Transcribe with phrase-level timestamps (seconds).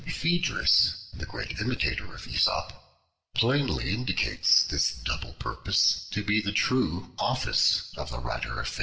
[0.09, 2.73] Phaedrus, the great imitator of Aesop,
[3.35, 8.79] plainly indicates this double purpose to be the true office of the writer of fables.